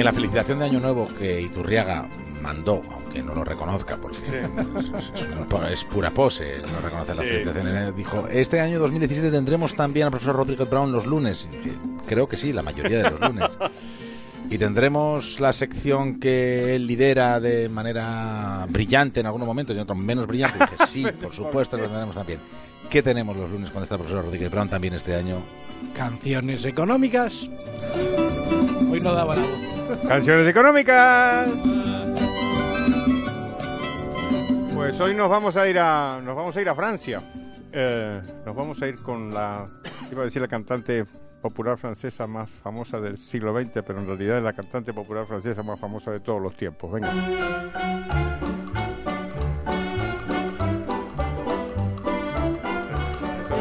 [0.00, 2.08] En la felicitación de Año Nuevo que Iturriaga
[2.40, 8.26] mandó, aunque no lo reconozca, porque es, es, pura pose, no reconocer las felicitaciones, dijo,
[8.28, 11.46] este año 2017 tendremos también al profesor Rodríguez Brown los lunes.
[12.06, 13.50] creo que sí, la mayoría de los lunes.
[14.50, 19.84] Y tendremos la sección que él lidera de manera brillante en algunos momentos y en
[19.84, 20.58] otros menos brillante.
[20.58, 22.40] Dice, sí, por supuesto, lo tendremos también.
[22.90, 25.40] ¿Qué tenemos los lunes con esta profesora Rodríguez Brown también este año?
[25.94, 27.48] Canciones económicas.
[28.90, 29.98] Hoy no daba la voz.
[30.08, 31.48] Canciones económicas.
[34.74, 37.22] Pues hoy nos vamos a ir a nos vamos a ir a Francia.
[37.72, 39.64] Eh, nos vamos a ir con la
[40.10, 41.06] iba a decir la cantante
[41.40, 45.62] popular francesa más famosa del siglo XX, pero en realidad es la cantante popular francesa
[45.62, 46.92] más famosa de todos los tiempos.
[46.92, 47.12] Venga.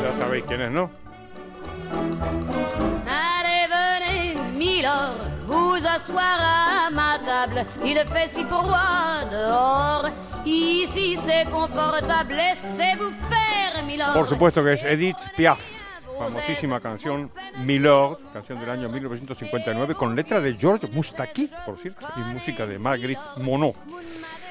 [0.01, 0.89] ya sabéis quién es, ¿no?
[3.07, 5.17] Allez, venez, Milord,
[5.47, 7.65] vous asseoir à ma table.
[7.83, 10.09] Il fait si froid dehors.
[10.45, 12.33] Ici c'est confortable.
[12.33, 14.13] Laissez-vous faire, Milord.
[14.13, 15.59] Por supuesto que es Edith Piaf
[16.19, 17.31] famosísima canción
[17.65, 22.77] Milord, canción del año 1959, con letra de George Mustaki, por cierto, y música de
[22.77, 23.75] Marguerite Monod.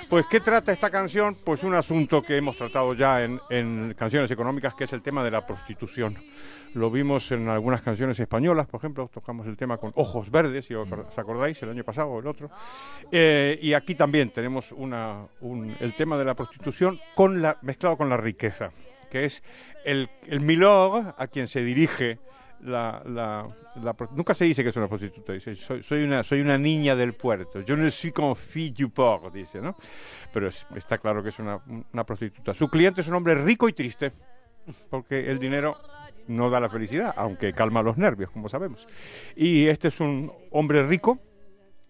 [0.09, 1.37] Pues, ¿qué trata esta canción?
[1.45, 5.31] Pues un asunto que hemos tratado ya en, canciones económicas, que es el tema de
[5.31, 6.17] la prostitución.
[6.73, 10.75] Lo vimos en algunas canciones españolas, por ejemplo, tocamos el tema con Ojos Verdes, si
[10.75, 12.51] os acordáis, el año pasado o el otro.
[13.13, 15.27] Eh, y aquí también tenemos una,
[15.79, 18.71] el tema de la prostitución con la, mezclado con la riqueza,
[19.09, 19.43] que es
[19.85, 22.19] el, el milord a quien se dirige
[22.61, 23.47] la, la,
[24.13, 27.13] nunca se dice que es una prostituta, dice soy, soy, una soy una niña del
[27.15, 29.77] puerto, yo no soy como fille du port, dice, ¿no?
[30.33, 31.61] Pero está claro que es una,
[31.93, 32.55] una prostituta.
[32.55, 34.13] Su cliente es un hombre rico y triste,
[34.91, 35.77] porque el dinero
[36.27, 38.87] no da la felicidad, aunque calma los nervios, como sabemos.
[39.37, 41.21] Y este es un hombre rico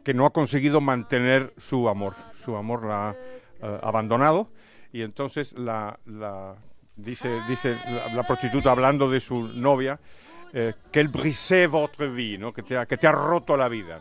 [0.05, 4.51] que no ha conseguido mantener su amor, su amor la ha eh, abandonado
[4.93, 6.57] y entonces la, la
[6.99, 7.77] dice, dice
[8.15, 9.99] la, prostituta hablando de su novia,
[10.53, 14.01] eh, que el brisé votre vie, que, te ha, que te ha roto la vida.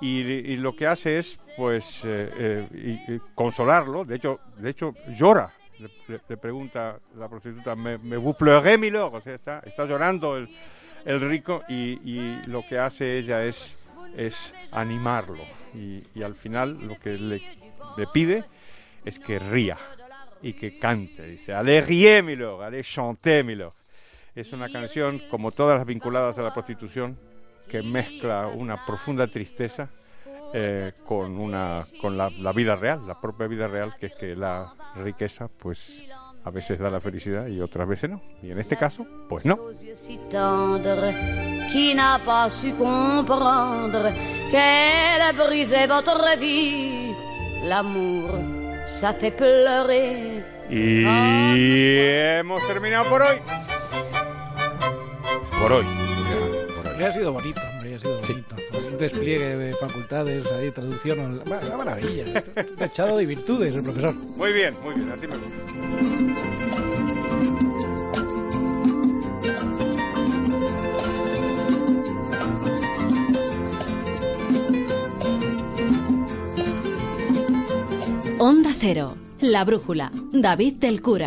[0.00, 4.04] Y, lo que hace es, pues, eh, eh, consolarlo.
[4.04, 5.50] De hecho, de hecho llora.
[6.28, 9.14] Le, pregunta la prostituta, ¿me, me vous pleurez, milord?
[9.14, 10.48] O sea, está, está llorando el,
[11.04, 13.76] el rico y, lo que hace ella es,
[14.16, 15.42] es animarlo.
[15.74, 17.40] Y, y al final lo que le,
[17.96, 18.44] le pide
[19.04, 19.76] es que ría
[20.44, 21.26] y que cante.
[21.26, 23.72] Dice, allez riez, milord, allez chanter, milord.
[24.34, 27.18] Es una canción, como todas las vinculadas a la prostitución,
[27.68, 29.88] que mezcla una profunda tristeza
[30.52, 34.36] eh, con, una, con la, la, vida real, la propia vida real, que es que
[34.36, 36.04] la riqueza, pues
[36.44, 38.20] a veces da la felicidad y otras veces no.
[38.42, 39.58] Y en este caso, pues no.
[48.86, 50.44] Ça fait pleurer.
[50.70, 53.36] Y hemos terminado por hoy.
[55.60, 55.84] Por hoy.
[55.84, 57.02] Por hoy.
[57.02, 58.56] Ha sido bonito, hombre, ha sido bonito.
[58.92, 62.42] Un despliegue de facultades, ahí, traducción, una maravilla.
[62.80, 64.14] echado de virtudes el profesor.
[64.14, 65.54] Muy bien, muy bien, así me gusta.
[78.46, 81.22] Onda Cero, La Brújula, David del Cura.